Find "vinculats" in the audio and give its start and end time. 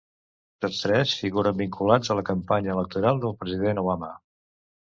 1.59-2.13